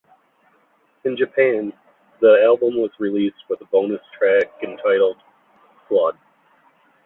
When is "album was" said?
2.43-2.89